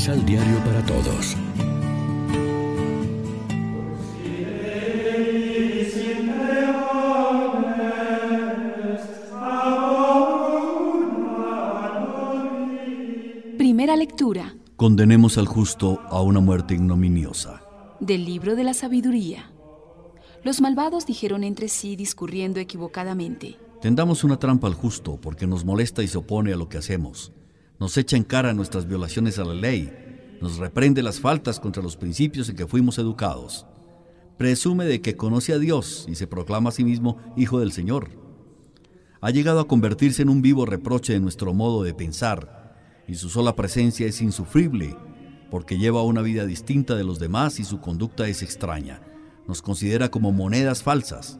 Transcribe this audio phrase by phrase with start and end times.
[0.00, 1.36] Misal Diario para Todos.
[13.58, 17.60] Primera lectura Condenemos al justo a una muerte ignominiosa.
[18.00, 19.50] del libro de la sabiduría.
[20.42, 23.58] Los malvados dijeron entre sí discurriendo equivocadamente.
[23.82, 27.34] Tendamos una trampa al justo porque nos molesta y se opone a lo que hacemos.
[27.80, 29.90] Nos echa en cara nuestras violaciones a la ley.
[30.40, 33.66] Nos reprende las faltas contra los principios en que fuimos educados.
[34.38, 38.08] Presume de que conoce a Dios y se proclama a sí mismo hijo del Señor.
[39.20, 42.74] Ha llegado a convertirse en un vivo reproche de nuestro modo de pensar
[43.06, 44.96] y su sola presencia es insufrible
[45.50, 49.02] porque lleva una vida distinta de los demás y su conducta es extraña.
[49.46, 51.38] Nos considera como monedas falsas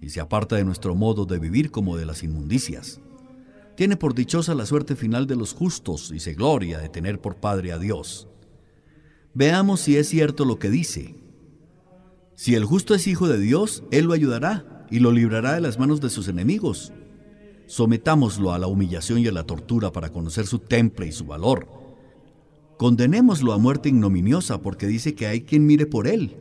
[0.00, 3.00] y se aparta de nuestro modo de vivir como de las inmundicias.
[3.78, 7.36] Tiene por dichosa la suerte final de los justos y se gloria de tener por
[7.36, 8.26] Padre a Dios.
[9.34, 11.14] Veamos si es cierto lo que dice.
[12.34, 15.78] Si el justo es hijo de Dios, Él lo ayudará y lo librará de las
[15.78, 16.92] manos de sus enemigos.
[17.68, 21.68] Sometámoslo a la humillación y a la tortura para conocer su temple y su valor.
[22.78, 26.36] Condenémoslo a muerte ignominiosa porque dice que hay quien mire por él.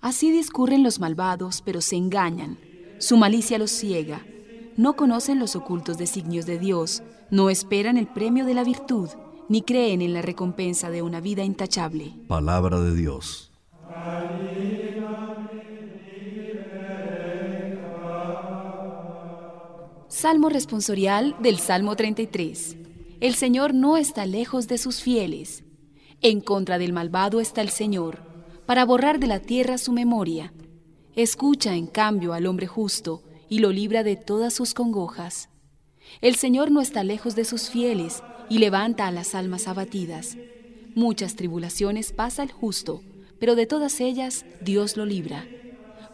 [0.00, 2.58] Así discurren los malvados, pero se engañan.
[2.98, 4.24] Su malicia los ciega.
[4.76, 9.10] No conocen los ocultos designios de Dios, no esperan el premio de la virtud,
[9.48, 12.14] ni creen en la recompensa de una vida intachable.
[12.26, 13.50] Palabra de Dios.
[20.08, 22.76] Salmo responsorial del Salmo 33.
[23.20, 25.64] El Señor no está lejos de sus fieles.
[26.22, 28.20] En contra del malvado está el Señor,
[28.64, 30.54] para borrar de la tierra su memoria.
[31.14, 35.50] Escucha, en cambio, al hombre justo y lo libra de todas sus congojas.
[36.22, 40.38] El Señor no está lejos de sus fieles y levanta a las almas abatidas.
[40.94, 43.02] Muchas tribulaciones pasa el justo,
[43.38, 45.46] pero de todas ellas Dios lo libra.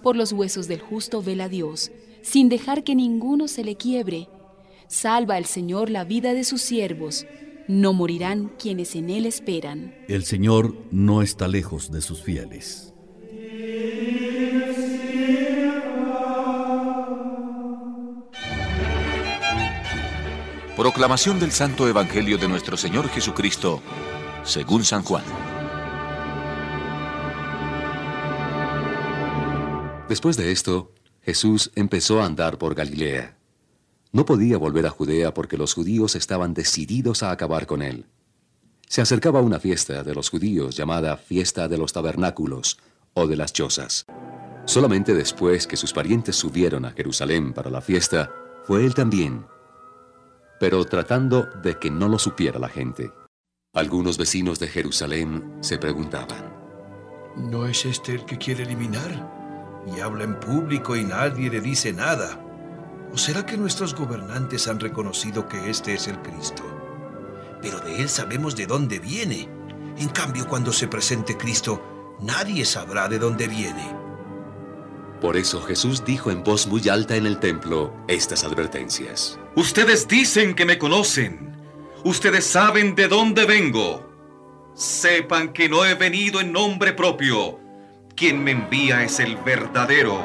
[0.03, 4.29] Por los huesos del justo vela Dios, sin dejar que ninguno se le quiebre.
[4.89, 7.25] Salva el Señor la vida de sus siervos,
[7.69, 9.95] no morirán quienes en Él esperan.
[10.09, 12.93] El Señor no está lejos de sus fieles.
[20.79, 23.83] Proclamación del Santo Evangelio de nuestro Señor Jesucristo,
[24.45, 25.25] según San Juan.
[30.09, 33.37] Después de esto, Jesús empezó a andar por Galilea.
[34.13, 38.07] No podía volver a Judea porque los judíos estaban decididos a acabar con él.
[38.87, 42.79] Se acercaba una fiesta de los judíos llamada Fiesta de los Tabernáculos
[43.15, 44.07] o de las Chozas.
[44.65, 48.31] Solamente después que sus parientes subieron a Jerusalén para la fiesta,
[48.65, 49.45] fue él también,
[50.61, 53.13] pero tratando de que no lo supiera la gente.
[53.75, 56.59] Algunos vecinos de Jerusalén se preguntaban,
[57.37, 59.83] ¿No es este el que quiere eliminar?
[59.87, 62.39] Y habla en público y nadie le dice nada.
[63.13, 66.65] ¿O será que nuestros gobernantes han reconocido que este es el Cristo?
[67.63, 69.49] Pero de él sabemos de dónde viene.
[69.99, 73.95] En cambio, cuando se presente Cristo, nadie sabrá de dónde viene.
[75.21, 79.39] Por eso Jesús dijo en voz muy alta en el templo estas advertencias.
[79.57, 81.57] Ustedes dicen que me conocen.
[82.05, 84.09] Ustedes saben de dónde vengo.
[84.75, 87.59] Sepan que no he venido en nombre propio.
[88.15, 90.23] Quien me envía es el verdadero.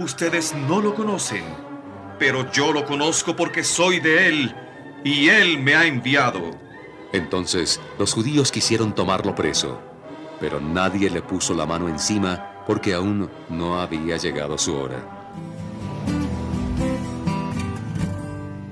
[0.00, 1.44] Ustedes no lo conocen,
[2.18, 4.54] pero yo lo conozco porque soy de él
[5.04, 6.40] y él me ha enviado.
[7.12, 9.78] Entonces los judíos quisieron tomarlo preso,
[10.40, 15.02] pero nadie le puso la mano encima porque aún no había llegado su hora.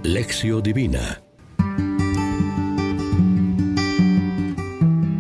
[0.03, 1.23] Lección Divina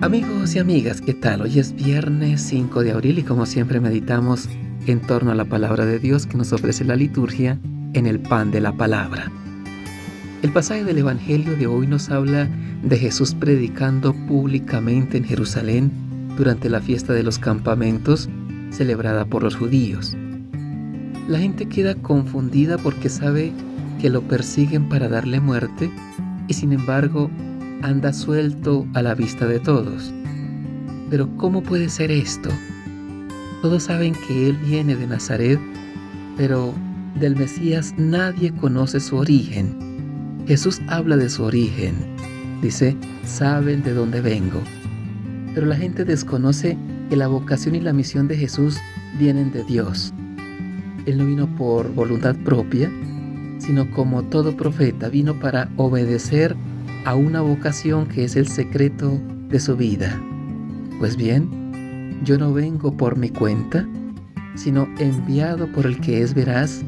[0.03, 1.43] Amigos y amigas, ¿qué tal?
[1.43, 4.49] Hoy es viernes 5 de abril y como siempre meditamos
[4.89, 7.61] en torno a la palabra de Dios que nos ofrece la liturgia
[7.93, 9.31] en el pan de la palabra.
[10.43, 12.49] El pasaje del Evangelio de hoy nos habla
[12.83, 15.93] de Jesús predicando públicamente en Jerusalén
[16.37, 18.29] durante la fiesta de los campamentos
[18.73, 20.17] celebrada por los judíos.
[21.29, 23.53] La gente queda confundida porque sabe
[24.01, 25.91] que lo persiguen para darle muerte
[26.49, 27.31] y sin embargo
[27.83, 30.13] anda suelto a la vista de todos.
[31.11, 32.51] Pero ¿cómo puede ser esto?
[33.61, 35.61] Todos saben que Él viene de Nazaret,
[36.37, 36.75] pero
[37.21, 39.77] del Mesías nadie conoce su origen.
[40.47, 41.95] Jesús habla de su origen.
[42.63, 44.61] Dice, saben de dónde vengo.
[45.55, 46.77] Pero la gente desconoce
[47.13, 48.79] que la vocación y la misión de Jesús
[49.19, 50.15] vienen de Dios.
[51.05, 52.91] Él no vino por voluntad propia,
[53.59, 56.57] sino como todo profeta, vino para obedecer
[57.05, 59.21] a una vocación que es el secreto
[59.51, 60.19] de su vida.
[61.01, 63.87] Pues bien, yo no vengo por mi cuenta,
[64.55, 66.83] sino enviado por el que es veraz,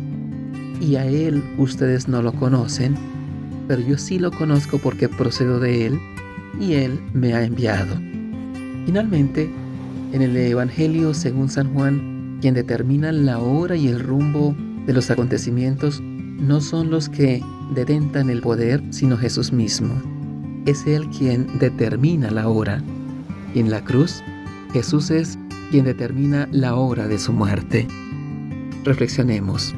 [0.80, 2.94] y a él ustedes no lo conocen,
[3.68, 5.98] pero yo sí lo conozco porque procedo de él,
[6.58, 7.94] y él me ha enviado.
[8.86, 9.50] Finalmente,
[10.14, 14.54] en el Evangelio según San Juan, quien determina la hora y el rumbo
[14.86, 17.42] de los acontecimientos no son los que
[17.74, 19.92] detentan el poder, sino Jesús mismo.
[20.66, 22.80] Es Él quien determina la hora.
[23.56, 24.22] Y en la cruz,
[24.72, 25.36] Jesús es
[25.72, 27.88] quien determina la hora de su muerte.
[28.84, 29.74] Reflexionemos.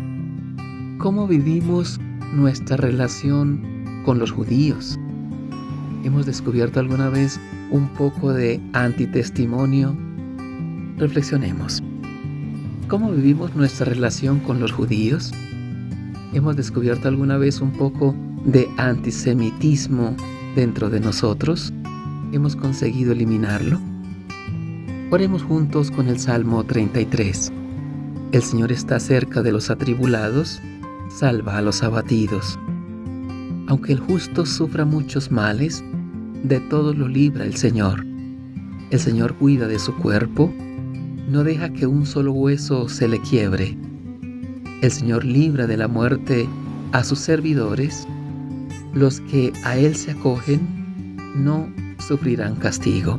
[0.99, 1.99] ¿Cómo vivimos
[2.35, 4.99] nuestra relación con los judíos?
[6.05, 7.41] ¿Hemos descubierto alguna vez
[7.71, 9.97] un poco de antitestimonio?
[10.99, 11.83] Reflexionemos.
[12.89, 15.31] ¿Cómo vivimos nuestra relación con los judíos?
[16.33, 18.15] ¿Hemos descubierto alguna vez un poco
[18.47, 20.17] de antisemitismo
[20.55, 21.71] dentro de nosotros?
[22.33, 23.79] ¿Hemos conseguido eliminarlo?
[25.11, 27.53] Oremos juntos con el Salmo 33.
[28.33, 30.63] El Señor está cerca de los atribulados,
[31.11, 32.59] salva a los abatidos.
[33.69, 35.85] Aunque el justo sufra muchos males,
[36.43, 38.07] de todo lo libra el Señor.
[38.91, 40.55] El Señor cuida de su cuerpo,
[41.29, 43.77] no deja que un solo hueso se le quiebre.
[44.83, 46.49] El Señor libra de la muerte
[46.93, 48.07] a sus servidores,
[48.95, 51.69] los que a Él se acogen no
[51.99, 53.19] sufrirán castigo.